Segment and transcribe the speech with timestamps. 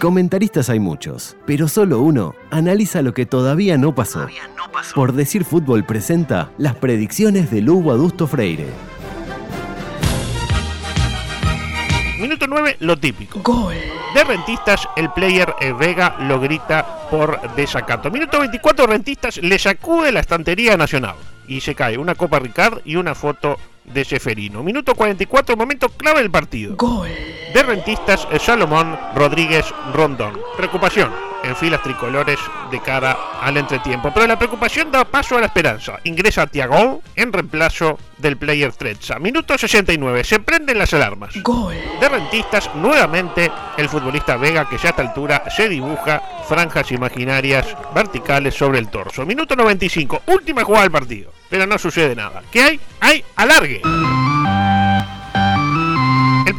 [0.00, 4.26] Comentaristas hay muchos, pero solo uno analiza lo que todavía no pasó.
[4.94, 8.64] Por decir fútbol presenta las predicciones de Lugo Adusto Freire.
[12.18, 13.40] Minuto 9, lo típico.
[13.40, 13.74] Gol.
[14.14, 18.10] De Rentistas, el player eh, Vega lo grita por desacato.
[18.10, 22.96] Minuto 24, Rentistas le sacude la estantería nacional y se cae una Copa Ricard y
[22.96, 24.62] una foto de Seferino.
[24.62, 26.74] Minuto 44, momento clave del partido.
[26.76, 27.10] Gol.
[27.52, 30.38] De Rentistas, eh, Salomón Rodríguez Rondón.
[30.56, 31.10] Preocupación
[31.42, 32.38] en filas tricolores
[32.70, 34.12] de cara al entretiempo.
[34.12, 35.98] Pero la preocupación da paso a la esperanza.
[36.04, 39.18] Ingresa Tiago en reemplazo del player Trezza.
[39.18, 40.22] Minuto 69.
[40.24, 41.34] Se prenden las alarmas.
[41.42, 41.74] Gol.
[42.00, 47.66] De rentistas, nuevamente el futbolista Vega, que ya a esta altura se dibuja franjas imaginarias
[47.94, 49.26] verticales sobre el torso.
[49.26, 50.22] Minuto 95.
[50.26, 51.32] Última jugada del partido.
[51.48, 52.42] Pero no sucede nada.
[52.52, 52.80] ¿Qué hay?
[53.00, 53.82] Hay alargue.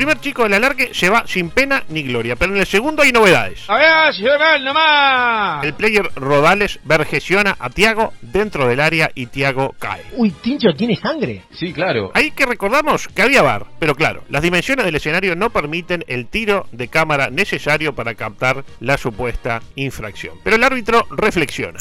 [0.02, 3.04] El primer chico del alargue se va sin pena ni gloria, pero en el segundo
[3.04, 3.66] hay novedades.
[3.68, 5.64] A ver, Ciudad nomás.
[5.64, 10.02] El player Rodales vergesiona a Tiago dentro del área y Tiago cae.
[10.14, 11.44] Uy, Tincho, ¿tiene sangre?
[11.52, 12.10] Sí, claro.
[12.16, 16.26] Ahí que recordamos que había bar, pero claro, las dimensiones del escenario no permiten el
[16.26, 20.34] tiro de cámara necesario para captar la supuesta infracción.
[20.44, 21.78] Pero el árbitro reflexiona.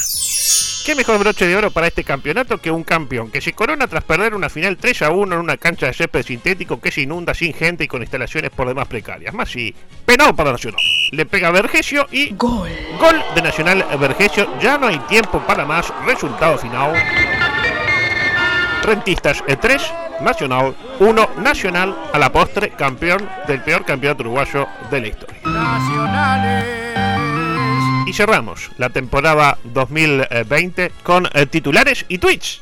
[0.83, 4.03] ¿Qué mejor broche de oro para este campeonato que un campeón que se corona tras
[4.03, 7.35] perder una final 3 a 1 en una cancha de césped sintético que se inunda
[7.35, 9.33] sin gente y con instalaciones por demás precarias?
[9.33, 9.73] Más sí,
[10.05, 10.81] penado para Nacional.
[11.11, 12.69] Le pega Vergesio y Gol.
[12.99, 14.47] gol de Nacional Vergesio.
[14.59, 15.93] Ya no hay tiempo para más.
[16.05, 16.93] Resultado final.
[18.83, 25.07] Rentistas 3, Nacional 1, Nacional a la postre campeón del peor campeonato uruguayo de la
[25.07, 25.39] historia.
[28.07, 32.59] Y cerramos la temporada 2020 con eh, titulares y tweets.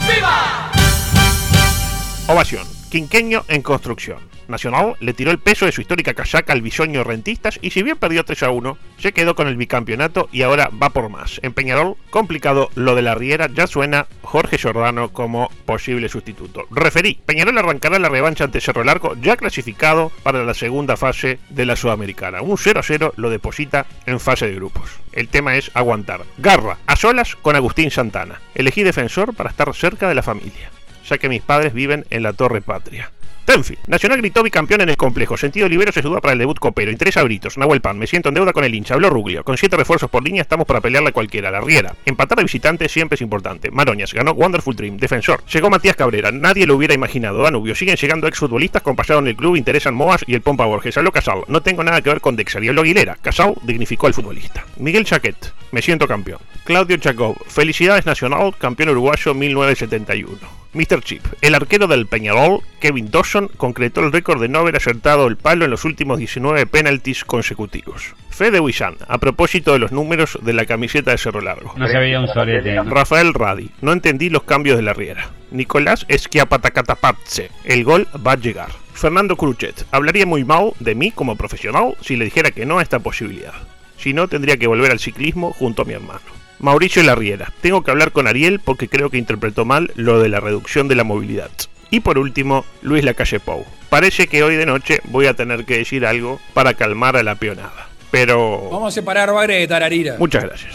[2.28, 2.68] Ovación.
[2.92, 4.30] Quinqueño en construcción.
[4.50, 7.98] Nacional le tiró el peso de su histórica casaca al bisoño rentistas y si bien
[7.98, 11.40] perdió 3 a 1, se quedó con el bicampeonato y ahora va por más.
[11.44, 16.68] En Peñarol, complicado lo de la Riera, ya suena Jorge Giordano como posible sustituto.
[16.72, 21.66] Referí, Peñarol arrancará la revancha ante Cerro Largo, ya clasificado para la segunda fase de
[21.66, 22.42] la Sudamericana.
[22.42, 24.90] Un 0 a 0 lo deposita en fase de grupos.
[25.12, 26.26] El tema es aguantar.
[26.38, 28.42] Garra, a solas con Agustín Santana.
[28.56, 30.72] Elegí defensor para estar cerca de la familia
[31.10, 33.12] ya que mis padres viven en la Torre Patria.
[33.50, 33.80] Tenfield.
[33.88, 35.36] Nacional gritó bicampeón en el complejo.
[35.36, 36.92] Sentido Libero se duda para el debut copero.
[36.92, 37.58] Interesa Britos.
[37.58, 37.98] Nahuel Pan.
[37.98, 38.94] Me siento en deuda con el hincha.
[38.94, 39.44] Habló Ruglio.
[39.44, 41.50] Con siete refuerzos por línea estamos para pelearle a cualquiera.
[41.50, 41.96] La Riera.
[42.06, 43.72] Empatar de visitante siempre es importante.
[43.72, 44.14] Maroñas.
[44.14, 44.98] Ganó Wonderful Dream.
[44.98, 45.44] Defensor.
[45.46, 46.32] Llegó Matías Cabrera.
[46.32, 47.42] Nadie lo hubiera imaginado.
[47.42, 47.74] Danubio.
[47.74, 49.56] Siguen llegando exfutbolistas con en el club.
[49.56, 50.96] Interesan Moas y el Pompa Borges.
[50.98, 51.42] Habló Casal.
[51.48, 52.38] No tengo nada que ver con.
[52.40, 53.16] Y habló Aguilera.
[53.16, 54.64] Casal dignificó al futbolista.
[54.78, 55.54] Miguel Chaquet.
[55.72, 56.40] Me siento campeón.
[56.66, 57.36] Claudio Chacov.
[57.48, 58.54] Felicidades Nacional.
[58.60, 60.60] Campeón uruguayo 1971.
[60.74, 61.02] Mr.
[61.02, 65.38] Chip, el arquero del Peñarol, Kevin Dawson, concretó el récord de no haber acertado el
[65.38, 68.16] palo en los últimos 19 penaltis consecutivos.
[68.30, 71.74] Fede Huizán, a propósito de los números de la camiseta de Cerro Largo.
[71.76, 72.82] No se veía un solete.
[72.84, 75.30] Rafael Radi, no entendí los cambios de la Riera.
[75.52, 78.70] Nicolás Esquiapatacatapatse, el gol va a llegar.
[78.94, 82.82] Fernando Cruchet, hablaría muy mal de mí como profesional si le dijera que no a
[82.82, 83.54] esta posibilidad.
[83.98, 86.22] Si no, tendría que volver al ciclismo junto a mi hermano.
[86.60, 87.52] Mauricio Larriera.
[87.62, 90.96] Tengo que hablar con Ariel porque creo que interpretó mal lo de la reducción de
[90.96, 91.52] la movilidad.
[91.92, 93.66] Y por último, Luis Lacalle Pou.
[93.90, 97.36] Parece que hoy de noche voy a tener que decir algo para calmar a la
[97.36, 97.90] peonada.
[98.12, 98.70] Pero...
[98.72, 100.16] Vamos a separar bagre de tararira.
[100.20, 100.74] Muchas gracias.